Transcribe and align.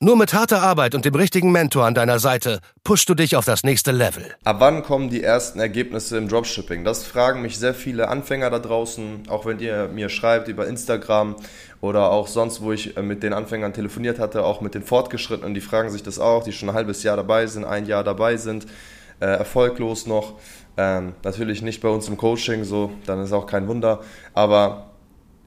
Nur 0.00 0.16
mit 0.16 0.32
harter 0.32 0.62
Arbeit 0.62 0.94
und 0.94 1.04
dem 1.04 1.16
richtigen 1.16 1.50
Mentor 1.50 1.84
an 1.84 1.92
deiner 1.92 2.20
Seite 2.20 2.60
pushst 2.84 3.08
du 3.08 3.16
dich 3.16 3.34
auf 3.34 3.44
das 3.44 3.64
nächste 3.64 3.90
Level. 3.90 4.22
Ab 4.44 4.58
wann 4.60 4.84
kommen 4.84 5.10
die 5.10 5.24
ersten 5.24 5.58
Ergebnisse 5.58 6.16
im 6.18 6.28
Dropshipping? 6.28 6.84
Das 6.84 7.02
fragen 7.02 7.42
mich 7.42 7.58
sehr 7.58 7.74
viele 7.74 8.06
Anfänger 8.06 8.48
da 8.48 8.60
draußen, 8.60 9.24
auch 9.28 9.44
wenn 9.44 9.58
ihr 9.58 9.88
mir 9.88 10.08
schreibt 10.08 10.46
über 10.46 10.68
Instagram 10.68 11.34
oder 11.80 12.12
auch 12.12 12.28
sonst, 12.28 12.60
wo 12.60 12.70
ich 12.70 12.96
äh, 12.96 13.02
mit 13.02 13.24
den 13.24 13.32
Anfängern 13.32 13.72
telefoniert 13.72 14.20
hatte, 14.20 14.44
auch 14.44 14.60
mit 14.60 14.76
den 14.76 14.84
Fortgeschrittenen, 14.84 15.52
die 15.52 15.60
fragen 15.60 15.90
sich 15.90 16.04
das 16.04 16.20
auch, 16.20 16.44
die 16.44 16.52
schon 16.52 16.68
ein 16.68 16.76
halbes 16.76 17.02
Jahr 17.02 17.16
dabei 17.16 17.48
sind, 17.48 17.64
ein 17.64 17.84
Jahr 17.86 18.04
dabei 18.04 18.36
sind, 18.36 18.66
äh, 19.18 19.26
erfolglos 19.26 20.06
noch. 20.06 20.34
Ähm, 20.76 21.14
natürlich 21.24 21.60
nicht 21.60 21.80
bei 21.80 21.88
uns 21.88 22.06
im 22.06 22.16
Coaching, 22.16 22.62
so, 22.62 22.92
dann 23.04 23.20
ist 23.20 23.32
auch 23.32 23.46
kein 23.46 23.66
Wunder, 23.66 23.98
aber 24.32 24.92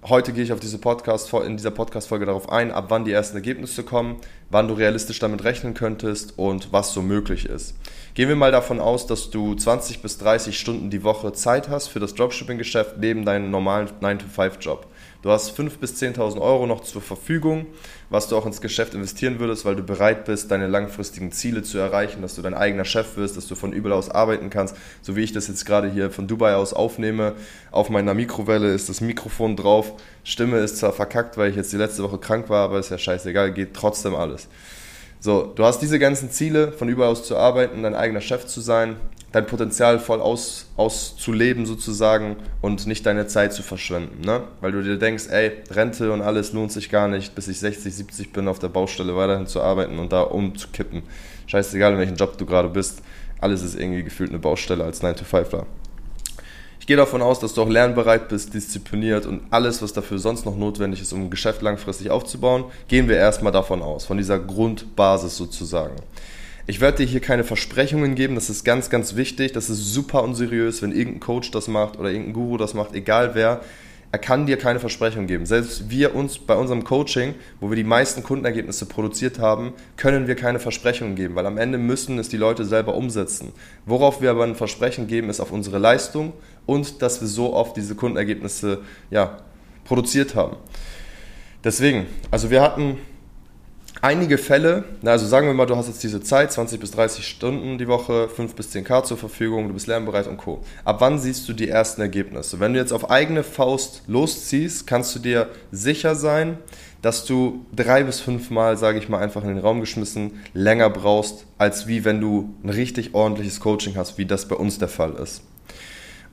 Heute 0.09 0.33
gehe 0.33 0.43
ich 0.43 0.51
auf 0.51 0.59
diese 0.59 0.79
Podcast, 0.79 1.31
in 1.31 1.57
dieser 1.57 1.69
Podcast-Folge 1.69 2.25
darauf 2.25 2.49
ein, 2.49 2.71
ab 2.71 2.85
wann 2.89 3.05
die 3.05 3.11
ersten 3.11 3.35
Ergebnisse 3.35 3.83
kommen, 3.83 4.17
wann 4.49 4.67
du 4.67 4.73
realistisch 4.73 5.19
damit 5.19 5.43
rechnen 5.43 5.75
könntest 5.75 6.39
und 6.39 6.73
was 6.73 6.91
so 6.91 7.03
möglich 7.03 7.45
ist. 7.45 7.75
Gehen 8.15 8.27
wir 8.27 8.35
mal 8.35 8.51
davon 8.51 8.79
aus, 8.79 9.05
dass 9.05 9.29
du 9.29 9.53
20 9.53 10.01
bis 10.01 10.17
30 10.17 10.59
Stunden 10.59 10.89
die 10.89 11.03
Woche 11.03 11.33
Zeit 11.33 11.69
hast 11.69 11.87
für 11.89 11.99
das 11.99 12.15
Dropshipping-Geschäft 12.15 12.95
neben 12.97 13.25
deinem 13.25 13.51
normalen 13.51 13.89
9-to-5-Job. 14.01 14.87
Du 15.21 15.29
hast 15.29 15.57
5.000 15.57 15.77
bis 15.79 16.01
10.000 16.01 16.41
Euro 16.41 16.65
noch 16.65 16.81
zur 16.81 17.01
Verfügung, 17.01 17.67
was 18.09 18.27
du 18.27 18.35
auch 18.35 18.45
ins 18.45 18.59
Geschäft 18.59 18.95
investieren 18.95 19.39
würdest, 19.39 19.65
weil 19.65 19.75
du 19.75 19.83
bereit 19.83 20.25
bist, 20.25 20.49
deine 20.49 20.67
langfristigen 20.67 21.31
Ziele 21.31 21.61
zu 21.61 21.77
erreichen, 21.77 22.23
dass 22.23 22.35
du 22.35 22.41
dein 22.41 22.55
eigener 22.55 22.85
Chef 22.85 23.17
wirst, 23.17 23.37
dass 23.37 23.47
du 23.47 23.55
von 23.55 23.71
überall 23.71 23.97
aus 23.97 24.09
arbeiten 24.09 24.49
kannst. 24.49 24.75
So 25.03 25.15
wie 25.15 25.21
ich 25.21 25.31
das 25.31 25.47
jetzt 25.47 25.65
gerade 25.65 25.91
hier 25.91 26.09
von 26.09 26.27
Dubai 26.27 26.55
aus 26.55 26.73
aufnehme. 26.73 27.33
Auf 27.69 27.89
meiner 27.89 28.15
Mikrowelle 28.15 28.73
ist 28.73 28.89
das 28.89 28.99
Mikrofon 28.99 29.55
drauf. 29.55 29.93
Stimme 30.23 30.57
ist 30.57 30.77
zwar 30.77 30.91
verkackt, 30.93 31.37
weil 31.37 31.51
ich 31.51 31.55
jetzt 31.55 31.71
die 31.71 31.77
letzte 31.77 32.03
Woche 32.03 32.17
krank 32.17 32.49
war, 32.49 32.65
aber 32.65 32.79
ist 32.79 32.89
ja 32.89 32.97
scheißegal, 32.97 33.53
geht 33.53 33.75
trotzdem 33.75 34.15
alles. 34.15 34.47
So, 35.23 35.43
du 35.43 35.63
hast 35.63 35.83
diese 35.83 35.99
ganzen 35.99 36.31
Ziele, 36.31 36.71
von 36.71 36.89
überall 36.89 37.11
aus 37.11 37.23
zu 37.23 37.37
arbeiten, 37.37 37.83
dein 37.83 37.93
eigener 37.93 38.21
Chef 38.21 38.47
zu 38.47 38.59
sein, 38.59 38.95
dein 39.31 39.45
Potenzial 39.45 39.99
voll 39.99 40.21
aus, 40.21 40.67
auszuleben 40.75 41.65
sozusagen 41.65 42.35
und 42.61 42.85
nicht 42.85 43.05
deine 43.05 43.27
Zeit 43.27 43.53
zu 43.53 43.63
verschwenden. 43.63 44.21
Ne? 44.25 44.43
Weil 44.59 44.73
du 44.73 44.83
dir 44.83 44.97
denkst, 44.97 45.27
ey, 45.29 45.51
Rente 45.69 46.11
und 46.11 46.21
alles 46.21 46.53
lohnt 46.53 46.71
sich 46.71 46.89
gar 46.89 47.07
nicht, 47.07 47.33
bis 47.35 47.47
ich 47.47 47.59
60, 47.59 47.93
70 47.93 48.33
bin, 48.33 48.47
auf 48.47 48.59
der 48.59 48.69
Baustelle 48.69 49.15
weiterhin 49.15 49.47
zu 49.47 49.61
arbeiten 49.61 49.99
und 49.99 50.11
da 50.11 50.21
umzukippen. 50.21 51.03
Scheißegal, 51.47 51.93
in 51.93 51.99
welchem 51.99 52.15
Job 52.15 52.37
du 52.37 52.45
gerade 52.45 52.69
bist, 52.69 53.01
alles 53.39 53.63
ist 53.63 53.75
irgendwie 53.75 54.03
gefühlt 54.03 54.29
eine 54.29 54.39
Baustelle 54.39 54.83
als 54.83 55.01
9-to-5ler. 55.01 55.65
Ich 56.79 56.87
gehe 56.87 56.97
davon 56.97 57.21
aus, 57.21 57.39
dass 57.39 57.53
du 57.53 57.61
auch 57.61 57.69
lernbereit 57.69 58.27
bist, 58.27 58.53
diszipliniert 58.55 59.27
und 59.27 59.41
alles, 59.51 59.81
was 59.83 59.93
dafür 59.93 60.17
sonst 60.17 60.45
noch 60.45 60.57
notwendig 60.57 61.01
ist, 61.01 61.13
um 61.13 61.21
ein 61.21 61.29
Geschäft 61.29 61.61
langfristig 61.61 62.09
aufzubauen, 62.09 62.65
gehen 62.87 63.07
wir 63.07 63.17
erstmal 63.17 63.51
davon 63.51 63.83
aus, 63.83 64.05
von 64.05 64.17
dieser 64.17 64.39
Grundbasis 64.39 65.37
sozusagen. 65.37 65.95
Ich 66.71 66.79
werde 66.79 66.99
dir 66.99 67.05
hier 67.05 67.19
keine 67.19 67.43
Versprechungen 67.43 68.15
geben, 68.15 68.35
das 68.35 68.49
ist 68.49 68.63
ganz, 68.63 68.89
ganz 68.89 69.17
wichtig. 69.17 69.51
Das 69.51 69.69
ist 69.69 69.93
super 69.93 70.23
unseriös, 70.23 70.81
wenn 70.81 70.93
irgendein 70.93 71.19
Coach 71.19 71.51
das 71.51 71.67
macht 71.67 71.99
oder 71.99 72.09
irgendein 72.11 72.31
Guru 72.31 72.55
das 72.55 72.73
macht, 72.73 72.95
egal 72.95 73.35
wer. 73.35 73.59
Er 74.13 74.19
kann 74.19 74.45
dir 74.45 74.55
keine 74.55 74.79
Versprechungen 74.79 75.27
geben. 75.27 75.45
Selbst 75.45 75.89
wir 75.89 76.15
uns 76.15 76.39
bei 76.39 76.55
unserem 76.55 76.85
Coaching, 76.85 77.35
wo 77.59 77.69
wir 77.69 77.75
die 77.75 77.83
meisten 77.83 78.23
Kundenergebnisse 78.23 78.85
produziert 78.85 79.37
haben, 79.37 79.73
können 79.97 80.27
wir 80.27 80.35
keine 80.35 80.59
Versprechungen 80.59 81.15
geben, 81.15 81.35
weil 81.35 81.45
am 81.45 81.57
Ende 81.57 81.77
müssen 81.77 82.17
es 82.19 82.29
die 82.29 82.37
Leute 82.37 82.63
selber 82.63 82.95
umsetzen. 82.95 83.51
Worauf 83.85 84.21
wir 84.21 84.31
aber 84.31 84.45
ein 84.45 84.55
Versprechen 84.55 85.07
geben, 85.07 85.29
ist 85.29 85.41
auf 85.41 85.51
unsere 85.51 85.77
Leistung 85.77 86.31
und 86.65 87.01
dass 87.01 87.19
wir 87.19 87.27
so 87.27 87.53
oft 87.53 87.75
diese 87.75 87.95
Kundenergebnisse 87.95 88.79
ja, 89.09 89.39
produziert 89.83 90.35
haben. 90.35 90.55
Deswegen, 91.65 92.05
also 92.31 92.49
wir 92.49 92.61
hatten 92.61 92.97
einige 94.01 94.37
Fälle, 94.37 94.83
also 95.05 95.25
sagen 95.25 95.47
wir 95.47 95.53
mal, 95.53 95.65
du 95.65 95.75
hast 95.75 95.87
jetzt 95.87 96.03
diese 96.03 96.21
Zeit, 96.21 96.51
20 96.51 96.79
bis 96.79 96.91
30 96.91 97.25
Stunden 97.25 97.77
die 97.77 97.87
Woche, 97.87 98.27
5 98.29 98.55
bis 98.55 98.73
10k 98.73 99.03
zur 99.03 99.17
Verfügung, 99.17 99.67
du 99.67 99.73
bist 99.73 99.87
lernbereit 99.87 100.27
und 100.27 100.37
Co. 100.37 100.61
Ab 100.83 100.97
wann 100.99 101.19
siehst 101.19 101.47
du 101.47 101.53
die 101.53 101.69
ersten 101.69 102.01
Ergebnisse? 102.01 102.59
Wenn 102.59 102.73
du 102.73 102.79
jetzt 102.79 102.91
auf 102.91 103.09
eigene 103.09 103.43
Faust 103.43 104.03
losziehst, 104.07 104.87
kannst 104.87 105.15
du 105.15 105.19
dir 105.19 105.49
sicher 105.71 106.15
sein, 106.15 106.57
dass 107.01 107.25
du 107.25 107.65
drei 107.75 108.03
bis 108.03 108.19
fünf 108.19 108.49
Mal, 108.49 108.77
sage 108.77 108.99
ich 108.99 109.09
mal, 109.09 109.19
einfach 109.19 109.43
in 109.43 109.49
den 109.49 109.59
Raum 109.59 109.79
geschmissen 109.79 110.39
länger 110.53 110.89
brauchst, 110.89 111.45
als 111.57 111.87
wie 111.87 112.05
wenn 112.05 112.21
du 112.21 112.53
ein 112.63 112.69
richtig 112.69 113.13
ordentliches 113.13 113.59
Coaching 113.59 113.95
hast, 113.95 114.17
wie 114.17 114.25
das 114.25 114.47
bei 114.47 114.55
uns 114.55 114.77
der 114.77 114.87
Fall 114.87 115.13
ist 115.13 115.43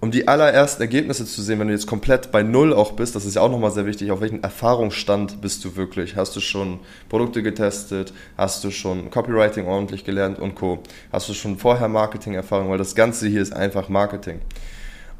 um 0.00 0.10
die 0.10 0.28
allerersten 0.28 0.82
Ergebnisse 0.82 1.26
zu 1.26 1.42
sehen, 1.42 1.58
wenn 1.58 1.68
du 1.68 1.72
jetzt 1.72 1.86
komplett 1.86 2.30
bei 2.30 2.42
Null 2.42 2.72
auch 2.72 2.92
bist, 2.92 3.16
das 3.16 3.24
ist 3.24 3.34
ja 3.34 3.42
auch 3.42 3.50
nochmal 3.50 3.72
sehr 3.72 3.86
wichtig, 3.86 4.10
auf 4.10 4.20
welchem 4.20 4.42
Erfahrungsstand 4.42 5.40
bist 5.40 5.64
du 5.64 5.74
wirklich? 5.76 6.14
Hast 6.14 6.36
du 6.36 6.40
schon 6.40 6.78
Produkte 7.08 7.42
getestet? 7.42 8.12
Hast 8.36 8.62
du 8.62 8.70
schon 8.70 9.10
Copywriting 9.10 9.66
ordentlich 9.66 10.04
gelernt 10.04 10.38
und 10.38 10.54
Co? 10.54 10.82
Hast 11.10 11.28
du 11.28 11.34
schon 11.34 11.58
vorher 11.58 11.88
Marketing-Erfahrung? 11.88 12.70
Weil 12.70 12.78
das 12.78 12.94
Ganze 12.94 13.26
hier 13.26 13.42
ist 13.42 13.52
einfach 13.52 13.88
Marketing. 13.88 14.40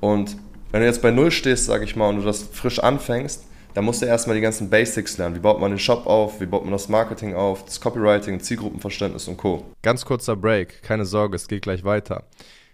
Und 0.00 0.36
wenn 0.70 0.80
du 0.80 0.86
jetzt 0.86 1.02
bei 1.02 1.10
Null 1.10 1.32
stehst, 1.32 1.64
sage 1.64 1.84
ich 1.84 1.96
mal, 1.96 2.08
und 2.08 2.18
du 2.18 2.22
das 2.22 2.42
frisch 2.42 2.78
anfängst, 2.78 3.44
dann 3.74 3.84
musst 3.84 4.02
du 4.02 4.06
erstmal 4.06 4.36
die 4.36 4.42
ganzen 4.42 4.70
Basics 4.70 5.18
lernen. 5.18 5.34
Wie 5.34 5.40
baut 5.40 5.60
man 5.60 5.70
den 5.70 5.78
Shop 5.78 6.06
auf? 6.06 6.40
Wie 6.40 6.46
baut 6.46 6.64
man 6.64 6.72
das 6.72 6.88
Marketing 6.88 7.34
auf? 7.34 7.64
Das 7.64 7.80
Copywriting, 7.80 8.40
Zielgruppenverständnis 8.40 9.28
und 9.28 9.36
Co. 9.36 9.64
Ganz 9.82 10.04
kurzer 10.04 10.36
Break. 10.36 10.82
Keine 10.82 11.04
Sorge, 11.04 11.36
es 11.36 11.48
geht 11.48 11.62
gleich 11.62 11.84
weiter. 11.84 12.24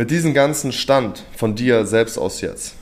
Mit 0.00 0.10
diesem 0.10 0.32
ganzen 0.32 0.72
Stand 0.72 1.24
von 1.36 1.54
dir 1.54 1.84
selbst 1.84 2.16
aus 2.16 2.40
jetzt, 2.40 2.74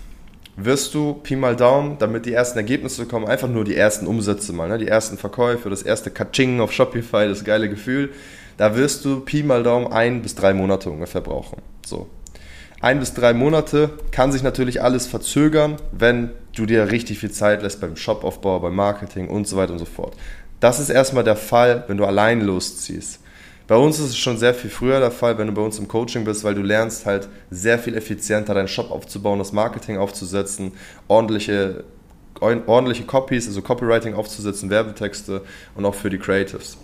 wirst 0.54 0.94
du 0.94 1.14
Pi 1.14 1.34
mal 1.34 1.56
Daumen, 1.56 1.98
damit 1.98 2.26
die 2.26 2.32
ersten 2.32 2.58
Ergebnisse 2.58 3.06
kommen, 3.06 3.26
einfach 3.26 3.48
nur 3.48 3.64
die 3.64 3.74
ersten 3.74 4.06
Umsätze 4.06 4.52
mal, 4.52 4.68
ne? 4.68 4.78
die 4.78 4.86
ersten 4.86 5.18
Verkäufe, 5.18 5.68
das 5.68 5.82
erste 5.82 6.12
Kaching 6.12 6.60
auf 6.60 6.70
Shopify, 6.70 7.26
das 7.26 7.42
geile 7.42 7.68
Gefühl, 7.68 8.10
da 8.56 8.76
wirst 8.76 9.04
du 9.04 9.18
Pi 9.18 9.42
mal 9.42 9.64
Daumen 9.64 9.88
ein 9.88 10.22
bis 10.22 10.36
drei 10.36 10.54
Monate 10.54 10.90
ungefähr 10.90 11.20
brauchen. 11.20 11.60
So. 11.84 12.06
Ein 12.80 13.00
bis 13.00 13.14
drei 13.14 13.32
Monate 13.34 13.90
kann 14.12 14.30
sich 14.30 14.44
natürlich 14.44 14.80
alles 14.80 15.08
verzögern, 15.08 15.74
wenn 15.90 16.30
du 16.54 16.66
dir 16.66 16.92
richtig 16.92 17.18
viel 17.18 17.32
Zeit 17.32 17.62
lässt 17.62 17.80
beim 17.80 17.96
Shopaufbau, 17.96 18.60
beim 18.60 18.76
Marketing 18.76 19.26
und 19.26 19.48
so 19.48 19.56
weiter 19.56 19.72
und 19.72 19.80
so 19.80 19.86
fort. 19.86 20.14
Das 20.60 20.78
ist 20.78 20.88
erstmal 20.88 21.24
der 21.24 21.34
Fall, 21.34 21.82
wenn 21.88 21.96
du 21.96 22.04
allein 22.04 22.42
losziehst. 22.42 23.18
Bei 23.68 23.76
uns 23.76 23.98
ist 23.98 24.06
es 24.06 24.16
schon 24.16 24.38
sehr 24.38 24.54
viel 24.54 24.70
früher 24.70 24.98
der 24.98 25.10
Fall, 25.10 25.36
wenn 25.36 25.46
du 25.46 25.52
bei 25.52 25.60
uns 25.60 25.78
im 25.78 25.88
Coaching 25.88 26.24
bist, 26.24 26.42
weil 26.42 26.54
du 26.54 26.62
lernst 26.62 27.04
halt 27.04 27.28
sehr 27.50 27.78
viel 27.78 27.94
effizienter 27.94 28.54
deinen 28.54 28.66
Shop 28.66 28.90
aufzubauen, 28.90 29.38
das 29.38 29.52
Marketing 29.52 29.98
aufzusetzen, 29.98 30.72
ordentliche, 31.06 31.84
ordentliche 32.40 33.04
Copies, 33.04 33.46
also 33.46 33.60
Copywriting 33.60 34.14
aufzusetzen, 34.14 34.70
Werbetexte 34.70 35.42
und 35.74 35.84
auch 35.84 35.94
für 35.94 36.08
die 36.08 36.18
Creatives. 36.18 36.78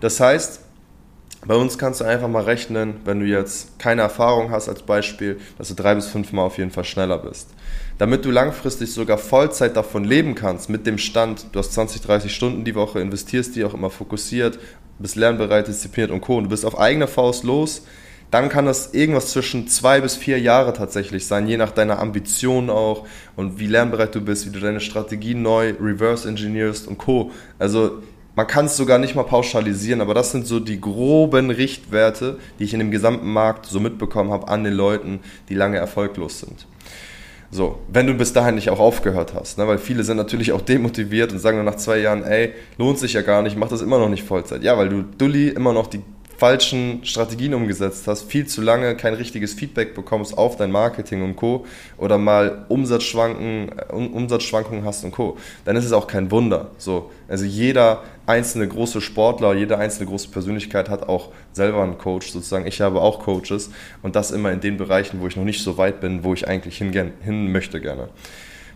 Das 0.00 0.18
heißt, 0.18 0.62
bei 1.46 1.54
uns 1.54 1.78
kannst 1.78 2.00
du 2.00 2.04
einfach 2.04 2.28
mal 2.28 2.44
rechnen, 2.44 2.96
wenn 3.04 3.20
du 3.20 3.26
jetzt 3.26 3.78
keine 3.78 4.02
Erfahrung 4.02 4.50
hast 4.50 4.68
als 4.68 4.82
Beispiel, 4.82 5.40
dass 5.56 5.68
du 5.68 5.74
drei 5.74 5.94
bis 5.94 6.06
fünf 6.06 6.32
Mal 6.32 6.42
auf 6.42 6.58
jeden 6.58 6.70
Fall 6.70 6.84
schneller 6.84 7.18
bist. 7.18 7.48
Damit 7.98 8.24
du 8.24 8.30
langfristig 8.30 8.92
sogar 8.92 9.18
Vollzeit 9.18 9.76
davon 9.76 10.04
leben 10.04 10.34
kannst, 10.34 10.68
mit 10.68 10.86
dem 10.86 10.98
Stand, 10.98 11.46
du 11.52 11.58
hast 11.58 11.72
20, 11.72 12.02
30 12.02 12.34
Stunden 12.34 12.64
die 12.64 12.74
Woche, 12.74 13.00
investierst 13.00 13.56
die 13.56 13.64
auch 13.64 13.74
immer 13.74 13.90
fokussiert 13.90 14.58
bist 15.00 15.16
lernbereit, 15.16 15.66
diszipliniert 15.66 16.10
und 16.10 16.20
Co. 16.20 16.36
Und 16.36 16.44
du 16.44 16.50
bist 16.50 16.64
auf 16.64 16.78
eigene 16.78 17.08
Faust 17.08 17.44
los, 17.44 17.82
dann 18.30 18.48
kann 18.48 18.66
das 18.66 18.94
irgendwas 18.94 19.32
zwischen 19.32 19.66
zwei 19.66 20.00
bis 20.00 20.14
vier 20.14 20.38
Jahre 20.38 20.72
tatsächlich 20.72 21.26
sein, 21.26 21.48
je 21.48 21.56
nach 21.56 21.72
deiner 21.72 21.98
Ambition 21.98 22.70
auch 22.70 23.06
und 23.34 23.58
wie 23.58 23.66
lernbereit 23.66 24.14
du 24.14 24.20
bist, 24.20 24.46
wie 24.46 24.50
du 24.50 24.60
deine 24.60 24.78
Strategie 24.78 25.34
neu 25.34 25.74
reverse 25.80 26.28
engineerst 26.28 26.86
und 26.86 26.98
Co. 26.98 27.32
Also 27.58 28.02
man 28.40 28.46
kann 28.46 28.64
es 28.64 28.78
sogar 28.78 28.96
nicht 28.96 29.14
mal 29.14 29.24
pauschalisieren, 29.24 30.00
aber 30.00 30.14
das 30.14 30.32
sind 30.32 30.46
so 30.46 30.60
die 30.60 30.80
groben 30.80 31.50
Richtwerte, 31.50 32.38
die 32.58 32.64
ich 32.64 32.72
in 32.72 32.78
dem 32.78 32.90
gesamten 32.90 33.30
Markt 33.30 33.66
so 33.66 33.80
mitbekommen 33.80 34.30
habe 34.30 34.48
an 34.48 34.64
den 34.64 34.72
Leuten, 34.72 35.20
die 35.50 35.54
lange 35.54 35.76
erfolglos 35.76 36.40
sind. 36.40 36.66
So, 37.50 37.80
wenn 37.92 38.06
du 38.06 38.14
bis 38.14 38.32
dahin 38.32 38.54
nicht 38.54 38.70
auch 38.70 38.78
aufgehört 38.78 39.34
hast, 39.34 39.58
ne? 39.58 39.68
weil 39.68 39.76
viele 39.76 40.04
sind 40.04 40.16
natürlich 40.16 40.52
auch 40.52 40.62
demotiviert 40.62 41.32
und 41.32 41.38
sagen 41.38 41.58
dann 41.58 41.66
nach 41.66 41.76
zwei 41.76 41.98
Jahren, 41.98 42.24
ey, 42.24 42.54
lohnt 42.78 42.98
sich 42.98 43.12
ja 43.12 43.20
gar 43.20 43.42
nicht, 43.42 43.58
mach 43.58 43.68
das 43.68 43.82
immer 43.82 43.98
noch 43.98 44.08
nicht 44.08 44.22
Vollzeit. 44.22 44.62
Ja, 44.62 44.78
weil 44.78 44.88
du 44.88 45.02
Dulli 45.02 45.48
immer 45.48 45.74
noch 45.74 45.88
die 45.88 46.00
falschen 46.40 47.04
Strategien 47.04 47.52
umgesetzt 47.52 48.08
hast, 48.08 48.22
viel 48.22 48.46
zu 48.46 48.62
lange 48.62 48.96
kein 48.96 49.12
richtiges 49.12 49.52
Feedback 49.52 49.94
bekommst 49.94 50.38
auf 50.38 50.56
dein 50.56 50.72
Marketing 50.72 51.22
und 51.22 51.36
Co. 51.36 51.66
oder 51.98 52.16
mal 52.16 52.64
Umsatzschwanken, 52.68 53.70
Umsatzschwankungen 53.90 54.86
hast 54.86 55.04
und 55.04 55.10
Co., 55.10 55.36
dann 55.66 55.76
ist 55.76 55.84
es 55.84 55.92
auch 55.92 56.06
kein 56.06 56.30
Wunder. 56.30 56.70
So, 56.78 57.10
also 57.28 57.44
jeder 57.44 58.04
einzelne 58.24 58.66
große 58.66 59.02
Sportler, 59.02 59.52
jede 59.52 59.76
einzelne 59.76 60.08
große 60.08 60.28
Persönlichkeit 60.28 60.88
hat 60.88 61.10
auch 61.10 61.28
selber 61.52 61.82
einen 61.82 61.98
Coach 61.98 62.30
sozusagen. 62.30 62.66
Ich 62.66 62.80
habe 62.80 63.02
auch 63.02 63.18
Coaches 63.18 63.70
und 64.00 64.16
das 64.16 64.30
immer 64.30 64.50
in 64.50 64.60
den 64.60 64.78
Bereichen, 64.78 65.20
wo 65.20 65.26
ich 65.26 65.36
noch 65.36 65.44
nicht 65.44 65.62
so 65.62 65.76
weit 65.76 66.00
bin, 66.00 66.24
wo 66.24 66.32
ich 66.32 66.48
eigentlich 66.48 66.78
hin, 66.78 67.12
hin 67.20 67.52
möchte 67.52 67.82
gerne. 67.82 68.08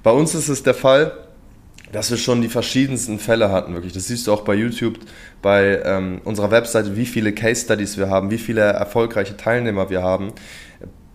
Bei 0.03 0.11
uns 0.11 0.35
ist 0.35 0.51
es 0.51 0.63
der 0.63 0.75
Fall, 0.75 1.13
dass 1.94 2.11
wir 2.11 2.19
schon 2.19 2.43
die 2.43 2.49
verschiedensten 2.49 3.20
Fälle 3.20 3.52
hatten, 3.52 3.73
wirklich. 3.73 3.93
Das 3.93 4.08
siehst 4.08 4.26
du 4.26 4.32
auch 4.32 4.43
bei 4.43 4.55
YouTube, 4.55 4.99
bei 5.43 5.81
ähm, 5.85 6.20
unserer 6.25 6.50
Webseite, 6.50 6.96
wie 6.96 7.06
viele 7.06 7.32
Case 7.32 7.64
Studies 7.64 7.96
wir 7.96 8.11
haben, 8.11 8.32
wie 8.32 8.38
viele 8.38 8.62
erfolgreiche 8.62 9.37
Teilnehmer 9.37 9.91
wir 9.91 10.02
haben. 10.02 10.32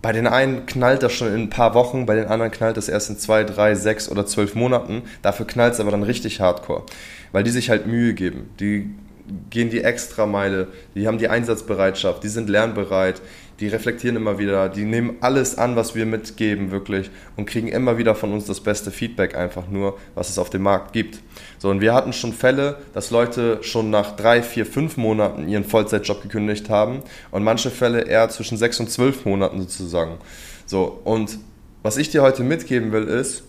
Bei 0.00 0.12
den 0.12 0.26
einen 0.26 0.64
knallt 0.64 1.02
das 1.02 1.12
schon 1.12 1.28
in 1.28 1.42
ein 1.42 1.50
paar 1.50 1.74
Wochen, 1.74 2.06
bei 2.06 2.14
den 2.14 2.28
anderen 2.28 2.50
knallt 2.50 2.78
das 2.78 2.88
erst 2.88 3.10
in 3.10 3.18
zwei, 3.18 3.44
drei, 3.44 3.74
sechs 3.74 4.08
oder 4.08 4.24
zwölf 4.24 4.54
Monaten. 4.54 5.02
Dafür 5.20 5.46
knallt 5.46 5.74
es 5.74 5.80
aber 5.80 5.90
dann 5.90 6.02
richtig 6.02 6.40
hardcore, 6.40 6.84
weil 7.32 7.44
die 7.44 7.50
sich 7.50 7.68
halt 7.68 7.86
Mühe 7.86 8.14
geben. 8.14 8.48
Die 8.58 8.88
gehen 9.50 9.70
die 9.70 9.82
Extrameile, 9.82 10.68
die 10.94 11.06
haben 11.06 11.18
die 11.18 11.28
Einsatzbereitschaft, 11.28 12.22
die 12.22 12.28
sind 12.28 12.48
lernbereit, 12.48 13.20
die 13.60 13.68
reflektieren 13.68 14.16
immer 14.16 14.38
wieder, 14.38 14.70
die 14.70 14.84
nehmen 14.84 15.18
alles 15.20 15.58
an, 15.58 15.76
was 15.76 15.94
wir 15.94 16.06
mitgeben, 16.06 16.70
wirklich, 16.70 17.10
und 17.36 17.44
kriegen 17.44 17.68
immer 17.68 17.98
wieder 17.98 18.14
von 18.14 18.32
uns 18.32 18.46
das 18.46 18.60
beste 18.60 18.90
Feedback 18.90 19.36
einfach 19.36 19.68
nur, 19.68 19.98
was 20.14 20.30
es 20.30 20.38
auf 20.38 20.48
dem 20.48 20.62
Markt 20.62 20.94
gibt. 20.94 21.18
So, 21.58 21.68
und 21.68 21.82
wir 21.82 21.92
hatten 21.92 22.14
schon 22.14 22.32
Fälle, 22.32 22.78
dass 22.94 23.10
Leute 23.10 23.58
schon 23.62 23.90
nach 23.90 24.16
drei, 24.16 24.42
vier, 24.42 24.64
fünf 24.64 24.96
Monaten 24.96 25.46
ihren 25.46 25.64
Vollzeitjob 25.64 26.22
gekündigt 26.22 26.70
haben 26.70 27.02
und 27.30 27.44
manche 27.44 27.70
Fälle 27.70 28.02
eher 28.02 28.30
zwischen 28.30 28.56
sechs 28.56 28.80
und 28.80 28.90
zwölf 28.90 29.26
Monaten 29.26 29.60
sozusagen. 29.60 30.16
So, 30.64 31.00
und 31.04 31.38
was 31.82 31.98
ich 31.98 32.08
dir 32.08 32.22
heute 32.22 32.42
mitgeben 32.42 32.92
will, 32.92 33.04
ist, 33.04 33.42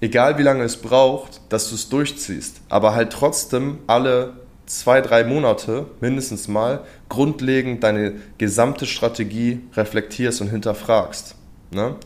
egal 0.00 0.38
wie 0.38 0.42
lange 0.42 0.62
es 0.62 0.76
braucht, 0.76 1.40
dass 1.48 1.70
du 1.70 1.74
es 1.74 1.88
durchziehst, 1.88 2.60
aber 2.68 2.94
halt 2.94 3.10
trotzdem 3.10 3.78
alle 3.88 4.43
zwei, 4.66 5.00
drei 5.00 5.24
Monate 5.24 5.86
mindestens 6.00 6.48
mal 6.48 6.84
grundlegend 7.08 7.82
deine 7.82 8.14
gesamte 8.38 8.86
Strategie 8.86 9.60
reflektierst 9.74 10.40
und 10.40 10.48
hinterfragst. 10.48 11.36
Ne? 11.70 11.96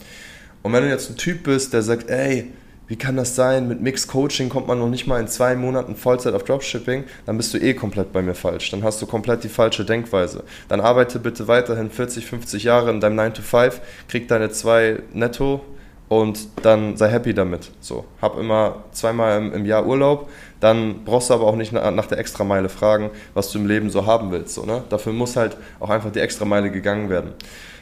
Und 0.63 0.73
wenn 0.73 0.83
du 0.83 0.89
jetzt 0.89 1.11
ein 1.11 1.17
Typ 1.17 1.45
bist, 1.45 1.73
der 1.73 1.83
sagt, 1.83 2.11
ey, 2.11 2.53
wie 2.89 2.97
kann 2.97 3.17
das 3.17 3.37
sein? 3.37 3.69
Mit 3.69 3.83
Mixed 3.83 4.09
Coaching 4.09 4.49
kommt 4.49 4.67
man 4.67 4.79
noch 4.79 4.89
nicht 4.89 5.07
mal 5.07 5.21
in 5.21 5.29
zwei 5.29 5.55
Monaten 5.55 5.95
Vollzeit 5.95 6.33
auf 6.35 6.45
Dropshipping, 6.45 7.05
dann 7.27 7.37
bist 7.37 7.53
du 7.53 7.59
eh 7.59 7.75
komplett 7.75 8.13
bei 8.13 8.23
mir 8.23 8.35
falsch. 8.35 8.71
Dann 8.71 8.83
hast 8.83 9.01
du 9.03 9.07
komplett 9.07 9.45
die 9.45 9.51
falsche 9.51 9.85
Denkweise. 9.85 10.43
Dann 10.69 10.81
arbeite 10.81 11.19
bitte 11.19 11.49
weiterhin 11.49 11.91
40, 11.91 12.25
50 12.25 12.65
Jahre 12.65 12.91
in 12.91 13.01
deinem 13.01 13.17
9 13.17 13.35
to 13.35 13.43
5, 13.43 13.81
krieg 14.09 14.27
deine 14.27 14.51
zwei 14.51 15.01
netto 15.13 15.63
und 16.09 16.49
dann 16.63 16.97
sei 16.97 17.11
happy 17.11 17.35
damit. 17.35 17.71
So, 17.81 18.05
hab 18.21 18.39
immer 18.39 18.85
zweimal 18.93 19.53
im, 19.53 19.67
Jahr 19.67 19.87
Urlaub, 19.87 20.29
dann 20.61 21.05
brauchst 21.05 21.31
du 21.31 21.35
aber 21.35 21.47
auch 21.47 21.57
nicht 21.57 21.73
nach, 21.73 21.91
nach 21.91 22.07
der 22.07 22.19
Extrameile 22.19 22.69
fragen, 22.69 23.11
was 23.35 23.53
du 23.53 23.59
im 23.59 23.67
Leben 23.67 23.91
so 23.91 24.07
haben 24.07 24.31
willst. 24.31 24.55
So, 24.55 24.65
ne? 24.65 24.83
Dafür 24.89 25.13
muss 25.13 25.37
halt 25.37 25.57
auch 25.81 25.91
einfach 25.91 26.11
die 26.11 26.21
Extrameile 26.21 26.71
gegangen 26.71 27.11
werden. 27.11 27.33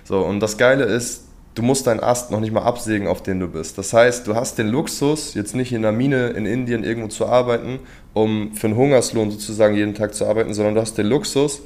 So, 0.04 0.20
und 0.20 0.40
das 0.40 0.58
Geile 0.58 0.84
ist, 0.84 1.24
du 1.54 1.62
musst 1.62 1.86
deinen 1.86 2.00
Ast 2.00 2.30
noch 2.30 2.40
nicht 2.40 2.52
mal 2.52 2.62
absägen, 2.62 3.06
auf 3.06 3.22
den 3.22 3.40
du 3.40 3.48
bist. 3.48 3.78
Das 3.78 3.92
heißt, 3.92 4.26
du 4.26 4.34
hast 4.34 4.58
den 4.58 4.68
Luxus, 4.68 5.34
jetzt 5.34 5.54
nicht 5.54 5.72
in 5.72 5.84
einer 5.84 5.96
Mine 5.96 6.28
in 6.28 6.46
Indien 6.46 6.84
irgendwo 6.84 7.08
zu 7.08 7.26
arbeiten, 7.26 7.78
um 8.12 8.54
für 8.54 8.66
einen 8.66 8.76
Hungerslohn 8.76 9.30
sozusagen 9.30 9.74
jeden 9.74 9.94
Tag 9.94 10.14
zu 10.14 10.26
arbeiten, 10.26 10.52
sondern 10.52 10.74
du 10.74 10.80
hast 10.80 10.98
den 10.98 11.06
Luxus, 11.06 11.62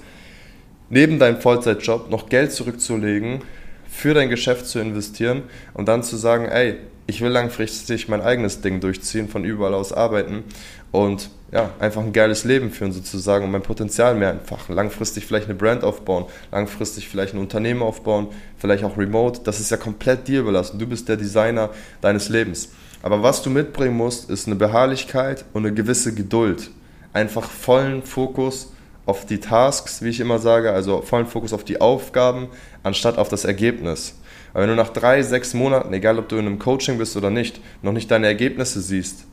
neben 0.90 1.18
deinem 1.18 1.40
Vollzeitjob 1.40 2.10
noch 2.10 2.28
Geld 2.28 2.52
zurückzulegen, 2.52 3.42
für 3.90 4.14
dein 4.14 4.30
Geschäft 4.30 4.66
zu 4.66 4.78
investieren 4.78 5.42
und 5.74 5.88
dann 5.88 6.02
zu 6.02 6.16
sagen, 6.16 6.46
ey, 6.46 6.76
ich 7.06 7.20
will 7.20 7.30
langfristig 7.30 8.08
mein 8.08 8.22
eigenes 8.22 8.60
Ding 8.60 8.80
durchziehen, 8.80 9.28
von 9.28 9.44
überall 9.44 9.74
aus 9.74 9.92
arbeiten 9.92 10.44
und 10.92 11.30
ja, 11.52 11.70
einfach 11.80 12.02
ein 12.02 12.12
geiles 12.12 12.44
Leben 12.44 12.70
führen 12.70 12.92
sozusagen 12.92 13.44
und 13.44 13.50
mein 13.50 13.62
Potenzial 13.62 14.14
mehr 14.14 14.30
entfachen. 14.30 14.74
Langfristig 14.74 15.26
vielleicht 15.26 15.46
eine 15.46 15.56
Brand 15.56 15.82
aufbauen, 15.82 16.26
langfristig 16.52 17.08
vielleicht 17.08 17.34
ein 17.34 17.40
Unternehmen 17.40 17.82
aufbauen, 17.82 18.28
vielleicht 18.56 18.84
auch 18.84 18.96
remote. 18.96 19.40
Das 19.42 19.58
ist 19.58 19.70
ja 19.70 19.76
komplett 19.76 20.28
dir 20.28 20.40
überlassen. 20.40 20.78
Du 20.78 20.86
bist 20.86 21.08
der 21.08 21.16
Designer 21.16 21.70
deines 22.00 22.28
Lebens. 22.28 22.70
Aber 23.02 23.22
was 23.24 23.42
du 23.42 23.50
mitbringen 23.50 23.96
musst, 23.96 24.30
ist 24.30 24.46
eine 24.46 24.56
Beharrlichkeit 24.56 25.44
und 25.52 25.66
eine 25.66 25.74
gewisse 25.74 26.14
Geduld. 26.14 26.70
Einfach 27.12 27.50
vollen 27.50 28.04
Fokus 28.04 28.72
auf 29.10 29.26
die 29.26 29.40
Tasks, 29.40 30.02
wie 30.02 30.08
ich 30.08 30.20
immer 30.20 30.38
sage, 30.38 30.72
also 30.72 31.02
vollen 31.02 31.26
Fokus 31.26 31.52
auf 31.52 31.64
die 31.64 31.80
Aufgaben, 31.80 32.48
anstatt 32.82 33.18
auf 33.18 33.28
das 33.28 33.44
Ergebnis. 33.44 34.18
Aber 34.52 34.62
wenn 34.62 34.70
du 34.70 34.76
nach 34.76 34.90
drei, 34.90 35.22
sechs 35.22 35.52
Monaten, 35.52 35.92
egal 35.92 36.18
ob 36.18 36.28
du 36.28 36.36
in 36.36 36.46
einem 36.46 36.58
Coaching 36.58 36.96
bist 36.98 37.16
oder 37.16 37.30
nicht, 37.30 37.60
noch 37.82 37.92
nicht 37.92 38.10
deine 38.10 38.26
Ergebnisse 38.26 38.80
siehst 38.80 39.26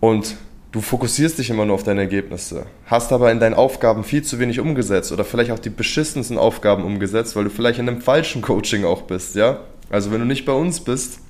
und 0.00 0.36
du 0.72 0.80
fokussierst 0.80 1.38
dich 1.38 1.50
immer 1.50 1.64
nur 1.64 1.76
auf 1.76 1.82
deine 1.82 2.00
Ergebnisse, 2.00 2.66
hast 2.86 3.12
aber 3.12 3.30
in 3.30 3.40
deinen 3.40 3.54
Aufgaben 3.54 4.04
viel 4.04 4.22
zu 4.22 4.38
wenig 4.38 4.58
umgesetzt 4.58 5.12
oder 5.12 5.24
vielleicht 5.24 5.50
auch 5.50 5.58
die 5.58 5.70
beschissensten 5.70 6.36
Aufgaben 6.36 6.84
umgesetzt, 6.84 7.36
weil 7.36 7.44
du 7.44 7.50
vielleicht 7.50 7.78
in 7.78 7.88
einem 7.88 8.00
falschen 8.00 8.42
Coaching 8.42 8.84
auch 8.84 9.02
bist, 9.02 9.34
ja? 9.34 9.60
Also 9.90 10.10
wenn 10.10 10.20
du 10.20 10.26
nicht 10.26 10.46
bei 10.46 10.52
uns 10.52 10.80
bist, 10.80 11.20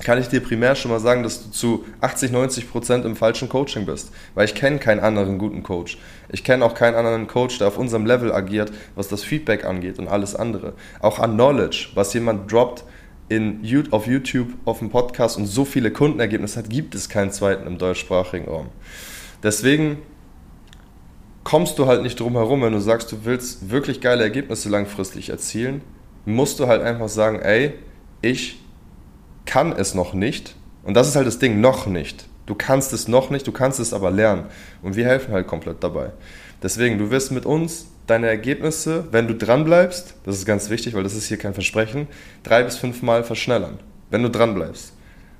kann 0.00 0.18
ich 0.18 0.28
dir 0.28 0.40
primär 0.40 0.74
schon 0.74 0.90
mal 0.90 1.00
sagen, 1.00 1.22
dass 1.22 1.44
du 1.44 1.50
zu 1.50 1.84
80, 2.00 2.32
90 2.32 2.70
Prozent 2.70 3.04
im 3.04 3.16
falschen 3.16 3.48
Coaching 3.48 3.86
bist. 3.86 4.10
Weil 4.34 4.46
ich 4.46 4.54
kenne 4.54 4.78
keinen 4.78 5.00
anderen 5.00 5.38
guten 5.38 5.62
Coach. 5.62 5.98
Ich 6.30 6.42
kenne 6.42 6.64
auch 6.64 6.74
keinen 6.74 6.96
anderen 6.96 7.26
Coach, 7.28 7.58
der 7.58 7.68
auf 7.68 7.78
unserem 7.78 8.04
Level 8.04 8.32
agiert, 8.32 8.72
was 8.96 9.08
das 9.08 9.22
Feedback 9.22 9.64
angeht 9.64 9.98
und 9.98 10.08
alles 10.08 10.34
andere. 10.34 10.74
Auch 11.00 11.20
an 11.20 11.34
Knowledge, 11.34 11.90
was 11.94 12.12
jemand 12.12 12.50
droppt 12.50 12.84
in, 13.28 13.60
auf 13.90 14.06
YouTube, 14.06 14.54
auf 14.64 14.80
dem 14.80 14.90
Podcast 14.90 15.36
und 15.36 15.46
so 15.46 15.64
viele 15.64 15.90
Kundenergebnisse 15.90 16.58
hat, 16.58 16.70
gibt 16.70 16.94
es 16.94 17.08
keinen 17.08 17.30
zweiten 17.30 17.66
im 17.66 17.78
deutschsprachigen 17.78 18.46
Raum. 18.46 18.66
Deswegen 19.42 19.98
kommst 21.44 21.78
du 21.78 21.86
halt 21.86 22.02
nicht 22.02 22.18
drum 22.18 22.32
herum, 22.32 22.62
wenn 22.62 22.72
du 22.72 22.80
sagst, 22.80 23.12
du 23.12 23.24
willst 23.24 23.70
wirklich 23.70 24.00
geile 24.00 24.22
Ergebnisse 24.22 24.68
langfristig 24.68 25.28
erzielen, 25.28 25.82
musst 26.24 26.58
du 26.58 26.66
halt 26.66 26.82
einfach 26.82 27.08
sagen, 27.08 27.40
ey, 27.40 27.74
ich 28.22 28.63
kann 29.54 29.70
es 29.70 29.94
noch 29.94 30.14
nicht. 30.14 30.56
Und 30.82 30.94
das 30.94 31.06
ist 31.06 31.14
halt 31.14 31.28
das 31.28 31.38
Ding, 31.38 31.60
noch 31.60 31.86
nicht. 31.86 32.26
Du 32.44 32.56
kannst 32.56 32.92
es 32.92 33.06
noch 33.06 33.30
nicht, 33.30 33.46
du 33.46 33.52
kannst 33.52 33.78
es 33.78 33.92
aber 33.92 34.10
lernen. 34.10 34.46
Und 34.82 34.96
wir 34.96 35.04
helfen 35.04 35.32
halt 35.32 35.46
komplett 35.46 35.76
dabei. 35.84 36.10
Deswegen, 36.60 36.98
du 36.98 37.12
wirst 37.12 37.30
mit 37.30 37.46
uns 37.46 37.86
deine 38.08 38.26
Ergebnisse, 38.26 39.04
wenn 39.12 39.28
du 39.28 39.34
dran 39.36 39.62
bleibst, 39.62 40.16
das 40.24 40.38
ist 40.38 40.44
ganz 40.44 40.70
wichtig, 40.70 40.94
weil 40.94 41.04
das 41.04 41.14
ist 41.14 41.26
hier 41.26 41.36
kein 41.36 41.54
Versprechen, 41.54 42.08
drei 42.42 42.64
bis 42.64 42.78
fünf 42.78 43.00
Mal 43.02 43.22
verschnellern, 43.22 43.78
wenn 44.10 44.24
du 44.24 44.28
dran 44.28 44.56
bleibst. 44.56 44.92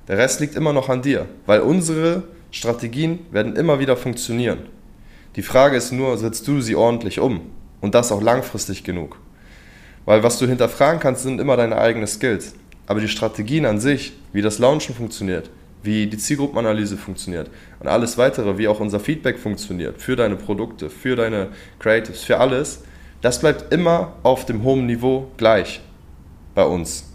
Der 0.07 0.17
Rest 0.17 0.39
liegt 0.39 0.55
immer 0.55 0.71
noch 0.71 0.87
an 0.87 1.01
dir, 1.01 1.25
weil 1.45 1.59
unsere 1.59 2.23
Strategien 2.51 3.19
werden 3.31 3.57
immer 3.57 3.79
wieder 3.79 3.97
funktionieren. 3.97 4.59
Die 5.35 5.43
Frage 5.43 5.75
ist 5.75 5.91
nur, 5.91 6.17
setzt 6.17 6.47
du 6.47 6.61
sie 6.61 6.77
ordentlich 6.77 7.19
um 7.19 7.41
und 7.81 7.93
das 7.93 8.13
auch 8.13 8.21
langfristig 8.21 8.85
genug? 8.85 9.17
Weil 10.05 10.23
was 10.23 10.39
du 10.39 10.47
hinterfragen 10.47 11.01
kannst, 11.01 11.23
sind 11.23 11.41
immer 11.41 11.57
deine 11.57 11.77
eigenen 11.77 12.07
Skills. 12.07 12.53
Aber 12.87 12.99
die 12.99 13.07
Strategien 13.07 13.65
an 13.65 13.79
sich, 13.79 14.13
wie 14.33 14.41
das 14.41 14.59
Launchen 14.59 14.93
funktioniert, 14.95 15.49
wie 15.83 16.07
die 16.07 16.17
Zielgruppenanalyse 16.17 16.97
funktioniert 16.97 17.49
und 17.79 17.87
alles 17.87 18.17
weitere, 18.17 18.57
wie 18.57 18.67
auch 18.67 18.79
unser 18.79 18.99
Feedback 18.99 19.37
funktioniert 19.39 20.01
für 20.01 20.15
deine 20.15 20.35
Produkte, 20.35 20.89
für 20.89 21.15
deine 21.15 21.49
Creatives, 21.79 22.23
für 22.23 22.39
alles, 22.39 22.83
das 23.21 23.39
bleibt 23.39 23.73
immer 23.73 24.13
auf 24.23 24.45
dem 24.45 24.63
hohen 24.63 24.85
Niveau 24.85 25.27
gleich 25.37 25.81
bei 26.53 26.65
uns. 26.65 27.11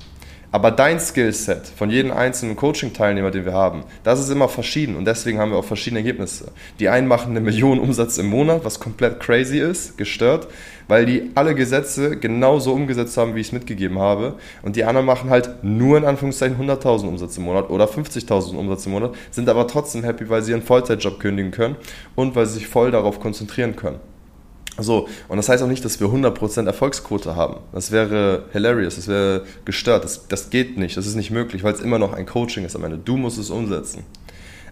Aber 0.52 0.73
dein 0.73 0.99
Skillset 0.99 1.69
von 1.76 1.90
jedem 1.90 2.11
einzelnen 2.11 2.57
Coaching-Teilnehmer, 2.57 3.30
den 3.30 3.45
wir 3.45 3.52
haben, 3.52 3.85
das 4.02 4.19
ist 4.19 4.30
immer 4.30 4.49
verschieden 4.49 4.97
und 4.97 5.04
deswegen 5.04 5.38
haben 5.38 5.52
wir 5.52 5.59
auch 5.59 5.64
verschiedene 5.64 6.00
Ergebnisse. 6.00 6.50
Die 6.80 6.88
einen 6.88 7.07
machen 7.07 7.30
eine 7.30 7.40
Million 7.40 7.78
Umsatz 7.78 8.19
im 8.19 8.26
Monat, 8.26 8.64
was 8.64 8.80
komplett 8.80 9.21
crazy 9.21 9.61
ist, 9.61 9.97
gestört, 9.97 10.49
weil 10.88 11.07
die 11.07 11.30
alle 11.37 11.54
Gesetze 11.54 12.16
genauso 12.16 12.73
umgesetzt 12.73 13.16
haben, 13.16 13.37
wie 13.37 13.40
ich 13.40 13.47
es 13.47 13.52
mitgegeben 13.52 14.00
habe. 14.00 14.35
Und 14.62 14.75
die 14.75 14.83
anderen 14.83 15.07
machen 15.07 15.30
halt 15.30 15.62
nur 15.62 15.97
in 15.97 16.04
Anführungszeichen 16.04 16.59
100.000 16.59 17.07
Umsatz 17.07 17.37
im 17.37 17.45
Monat 17.45 17.71
oder 17.71 17.85
50.000 17.85 18.57
Umsatz 18.57 18.87
im 18.87 18.92
Monat, 18.92 19.14
sind 19.30 19.49
aber 19.49 19.69
trotzdem 19.69 20.02
happy, 20.02 20.28
weil 20.28 20.42
sie 20.42 20.50
ihren 20.50 20.62
Vollzeitjob 20.62 21.21
kündigen 21.21 21.52
können 21.52 21.76
und 22.16 22.35
weil 22.35 22.47
sie 22.47 22.54
sich 22.54 22.66
voll 22.66 22.90
darauf 22.90 23.21
konzentrieren 23.21 23.76
können. 23.76 24.00
So, 24.80 25.08
und 25.28 25.37
das 25.37 25.49
heißt 25.49 25.62
auch 25.62 25.68
nicht, 25.68 25.84
dass 25.84 26.00
wir 26.00 26.08
100% 26.08 26.66
Erfolgsquote 26.66 27.37
haben. 27.37 27.56
Das 27.72 27.90
wäre 27.90 28.44
hilarious, 28.52 28.96
das 28.96 29.08
wäre 29.08 29.44
gestört, 29.64 30.04
das, 30.04 30.26
das 30.28 30.50
geht 30.50 30.78
nicht, 30.78 30.96
das 30.96 31.06
ist 31.06 31.14
nicht 31.14 31.30
möglich, 31.30 31.62
weil 31.62 31.75
es 31.75 31.80
immer 31.80 31.99
noch 31.99 32.12
ein 32.12 32.26
Coaching 32.26 32.64
ist 32.64 32.76
am 32.76 32.84
Ende. 32.84 32.99
Du 32.99 33.16
musst 33.16 33.38
es 33.38 33.50
umsetzen. 33.50 34.04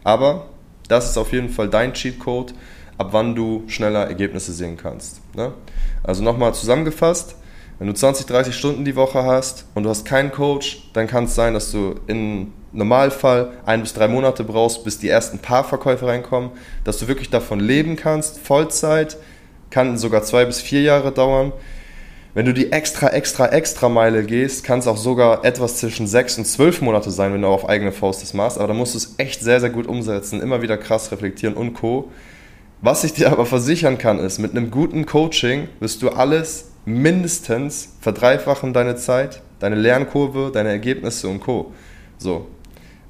Aber 0.05 0.47
Das 0.89 1.11
ist 1.11 1.19
auf 1.19 1.33
jeden 1.33 1.51
Fall 1.51 1.69
dein 1.69 1.93
Cheatcode, 1.93 2.55
ab 2.97 3.09
wann 3.13 3.35
du 3.35 3.65
schneller 3.69 4.07
Ergebnisse 4.07 4.53
sehen 4.53 4.77
kannst. 4.77 5.21
Ne? 5.35 5.53
Also 6.03 6.25
nochmal 6.25 6.55
zusammengefasst, 6.55 7.37
wenn 7.79 7.87
du 7.87 7.93
20, 7.93 8.27
30 8.27 8.57
Stunden 8.57 8.85
die 8.85 8.97
Woche 8.97 9.23
hast 9.23 9.67
und 9.75 9.85
du 9.85 9.91
hast 9.91 10.05
keinen 10.05 10.33
Coach, 10.33 10.91
dann 10.95 11.07
kann 11.07 11.25
es 11.25 11.35
sein, 11.35 11.55
dass 11.55 11.71
du 11.71 11.95
im 12.09 12.53
Normalfall 12.73 13.53
ein 13.67 13.83
bis 13.83 13.95
drei 13.95 14.09
Monate 14.09 14.43
brauchst, 14.45 14.83
bis 14.83 14.99
die 14.99 15.09
ersten 15.09 15.39
paar 15.39 15.63
Verkäufe 15.63 16.07
reinkommen, 16.07 16.51
dass 16.85 16.99
du 16.99 17.07
wirklich 17.07 17.31
davon 17.31 17.61
leben 17.61 17.95
kannst, 17.95 18.39
Vollzeit, 18.41 19.17
kann 19.71 19.99
sogar 19.99 20.23
zwei 20.23 20.45
bis 20.45 20.61
vier 20.61 20.83
Jahre 20.83 21.13
dauern. 21.13 21.53
Wenn 22.35 22.47
du 22.47 22.55
die 22.55 22.71
extra, 22.71 23.09
extra, 23.09 23.49
extra 23.49 23.89
Meile 23.89 24.25
gehst, 24.25 24.63
kann 24.63 24.79
es 24.79 24.87
auch 24.87 24.97
sogar 24.97 25.45
etwas 25.45 25.79
zwischen 25.79 26.07
sechs 26.07 26.39
und 26.39 26.45
zwölf 26.45 26.81
Monate 26.81 27.11
sein, 27.11 27.33
wenn 27.33 27.43
du 27.43 27.49
auf 27.49 27.69
eigene 27.69 27.91
Faust 27.91 28.23
das 28.23 28.35
machst. 28.35 28.59
Aber 28.59 28.69
da 28.69 28.75
musst 28.75 28.95
du 28.95 28.99
es 28.99 29.15
echt 29.19 29.41
sehr, 29.41 29.61
sehr 29.61 29.71
gut 29.71 29.87
umsetzen, 29.87 30.41
immer 30.41 30.63
wieder 30.63 30.77
krass 30.77 31.11
reflektieren 31.11 31.57
und 31.57 31.75
Co. 31.75 32.11
Was 32.81 33.03
ich 33.03 33.13
dir 33.13 33.33
aber 33.33 33.45
versichern 33.45 33.99
kann, 33.99 34.21
ist, 34.21 34.39
mit 34.39 34.53
einem 34.53 34.71
guten 34.71 35.05
Coaching 35.05 35.69
wirst 35.81 36.01
du 36.03 36.11
alles 36.11 36.67
mindestens 36.85 37.95
verdreifachen, 38.01 38.73
deine 38.73 38.95
Zeit, 38.95 39.43
deine 39.59 39.75
Lernkurve, 39.75 40.53
deine 40.53 40.69
Ergebnisse 40.69 41.29
und 41.29 41.41
Co. 41.41 41.73
So. 42.19 42.47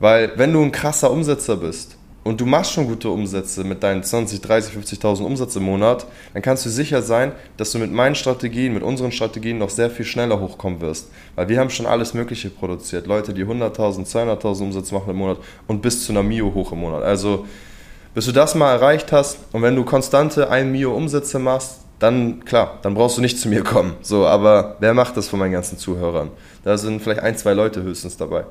Weil, 0.00 0.32
wenn 0.36 0.54
du 0.54 0.62
ein 0.62 0.72
krasser 0.72 1.10
Umsetzer 1.10 1.56
bist 1.56 1.97
und 2.28 2.40
du 2.40 2.44
machst 2.44 2.72
schon 2.72 2.86
gute 2.86 3.08
Umsätze 3.08 3.64
mit 3.64 3.82
deinen 3.82 4.02
20, 4.02 4.42
30, 4.42 4.74
50.000 4.74 5.22
Umsatz 5.22 5.56
im 5.56 5.62
Monat, 5.62 6.06
dann 6.34 6.42
kannst 6.42 6.66
du 6.66 6.68
sicher 6.68 7.00
sein, 7.00 7.32
dass 7.56 7.72
du 7.72 7.78
mit 7.78 7.90
meinen 7.90 8.14
Strategien, 8.14 8.74
mit 8.74 8.82
unseren 8.82 9.12
Strategien 9.12 9.56
noch 9.56 9.70
sehr 9.70 9.88
viel 9.88 10.04
schneller 10.04 10.38
hochkommen 10.38 10.82
wirst. 10.82 11.10
Weil 11.36 11.48
wir 11.48 11.58
haben 11.58 11.70
schon 11.70 11.86
alles 11.86 12.12
Mögliche 12.12 12.50
produziert. 12.50 13.06
Leute, 13.06 13.32
die 13.32 13.46
100.000, 13.46 14.06
200.000 14.06 14.62
Umsatz 14.62 14.92
machen 14.92 15.08
im 15.08 15.16
Monat 15.16 15.38
und 15.68 15.80
bis 15.80 16.04
zu 16.04 16.12
einer 16.12 16.22
Mio 16.22 16.52
hoch 16.52 16.72
im 16.72 16.80
Monat. 16.80 17.02
Also, 17.02 17.46
bis 18.12 18.26
du 18.26 18.32
das 18.32 18.54
mal 18.54 18.72
erreicht 18.72 19.10
hast 19.10 19.38
und 19.52 19.62
wenn 19.62 19.74
du 19.74 19.84
konstante 19.84 20.50
1 20.50 20.70
Mio 20.70 20.94
Umsätze 20.94 21.38
machst, 21.38 21.78
dann 21.98 22.44
klar, 22.44 22.78
dann 22.82 22.92
brauchst 22.92 23.16
du 23.16 23.22
nicht 23.22 23.38
zu 23.38 23.48
mir 23.48 23.64
kommen. 23.64 23.94
So, 24.02 24.26
aber 24.26 24.76
wer 24.80 24.92
macht 24.92 25.16
das 25.16 25.28
von 25.28 25.38
meinen 25.38 25.52
ganzen 25.52 25.78
Zuhörern? 25.78 26.30
Da 26.62 26.76
sind 26.76 27.00
vielleicht 27.00 27.22
ein, 27.22 27.38
zwei 27.38 27.54
Leute 27.54 27.82
höchstens 27.82 28.18
dabei. 28.18 28.44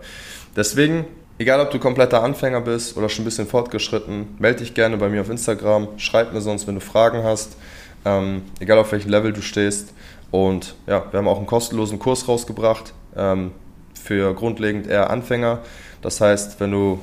Deswegen, 0.55 1.05
egal 1.37 1.59
ob 1.59 1.71
du 1.71 1.79
kompletter 1.79 2.23
Anfänger 2.23 2.61
bist 2.61 2.97
oder 2.97 3.09
schon 3.09 3.23
ein 3.23 3.25
bisschen 3.25 3.47
fortgeschritten, 3.47 4.35
melde 4.39 4.59
dich 4.59 4.73
gerne 4.73 4.97
bei 4.97 5.09
mir 5.09 5.21
auf 5.21 5.29
Instagram, 5.29 5.87
schreib 5.97 6.33
mir 6.33 6.41
sonst, 6.41 6.67
wenn 6.67 6.75
du 6.75 6.81
Fragen 6.81 7.23
hast, 7.23 7.57
ähm, 8.05 8.43
egal 8.59 8.77
auf 8.79 8.91
welchem 8.91 9.09
Level 9.09 9.33
du 9.33 9.41
stehst. 9.41 9.93
Und 10.31 10.75
ja, 10.87 11.05
wir 11.11 11.19
haben 11.19 11.27
auch 11.27 11.37
einen 11.37 11.47
kostenlosen 11.47 11.99
Kurs 11.99 12.27
rausgebracht 12.27 12.93
ähm, 13.15 13.51
für 13.93 14.33
grundlegend 14.33 14.87
eher 14.87 15.09
Anfänger. 15.09 15.59
Das 16.01 16.21
heißt, 16.21 16.59
wenn 16.59 16.71
du 16.71 16.99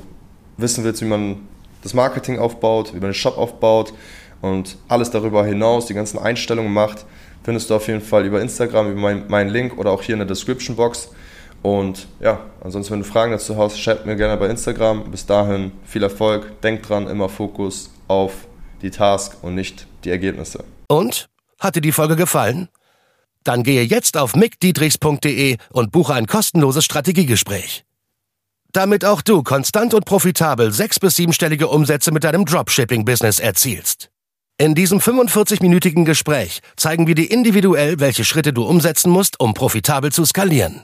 wissen 0.57 0.83
willst, 0.83 1.01
wie 1.01 1.05
man 1.05 1.47
das 1.83 1.93
Marketing 1.93 2.39
aufbaut, 2.39 2.93
wie 2.93 2.99
man 2.99 3.09
den 3.09 3.13
Shop 3.13 3.37
aufbaut, 3.37 3.93
und 4.41 4.77
alles 4.87 5.09
darüber 5.09 5.45
hinaus, 5.45 5.87
die 5.87 5.93
ganzen 5.93 6.19
Einstellungen 6.19 6.71
macht, 6.71 7.05
findest 7.43 7.69
du 7.69 7.75
auf 7.75 7.87
jeden 7.87 8.01
Fall 8.01 8.25
über 8.25 8.41
Instagram, 8.41 8.91
über 8.91 9.01
meinen 9.01 9.23
mein 9.27 9.49
Link 9.49 9.77
oder 9.77 9.91
auch 9.91 10.03
hier 10.03 10.13
in 10.13 10.19
der 10.19 10.27
Description 10.27 10.75
Box. 10.75 11.09
Und 11.65 12.07
ja, 12.19 12.41
ansonsten, 12.63 12.93
wenn 12.93 12.99
du 12.99 13.07
Fragen 13.07 13.31
dazu 13.31 13.57
hast, 13.57 13.79
schreib 13.79 14.05
mir 14.05 14.15
gerne 14.15 14.37
bei 14.37 14.47
Instagram. 14.49 15.09
Bis 15.09 15.25
dahin 15.25 15.71
viel 15.83 16.03
Erfolg. 16.03 16.61
Denk 16.61 16.83
dran, 16.83 17.07
immer 17.07 17.27
Fokus 17.27 17.89
auf 18.07 18.33
die 18.83 18.91
Task 18.91 19.37
und 19.41 19.55
nicht 19.55 19.87
die 20.03 20.11
Ergebnisse. 20.11 20.63
Und? 20.87 21.27
Hat 21.59 21.75
dir 21.75 21.81
die 21.81 21.91
Folge 21.91 22.15
gefallen? 22.17 22.69
Dann 23.43 23.63
gehe 23.63 23.81
jetzt 23.81 24.15
auf 24.15 24.35
mickdietrichs.de 24.35 25.57
und 25.71 25.91
buche 25.91 26.13
ein 26.13 26.27
kostenloses 26.27 26.85
Strategiegespräch. 26.85 27.83
Damit 28.71 29.03
auch 29.03 29.23
du 29.23 29.41
konstant 29.41 29.95
und 29.95 30.05
profitabel 30.05 30.71
sechs- 30.71 30.99
bis 30.99 31.15
siebenstellige 31.15 31.67
Umsätze 31.67 32.11
mit 32.11 32.25
deinem 32.25 32.45
Dropshipping-Business 32.45 33.39
erzielst. 33.39 34.11
In 34.59 34.75
diesem 34.75 34.99
45-minütigen 34.99 36.05
Gespräch 36.05 36.61
zeigen 36.75 37.07
wir 37.07 37.15
dir 37.15 37.31
individuell, 37.31 37.99
welche 37.99 38.23
Schritte 38.23 38.53
du 38.53 38.65
umsetzen 38.65 39.09
musst, 39.09 39.39
um 39.39 39.55
profitabel 39.55 40.11
zu 40.11 40.25
skalieren. 40.25 40.83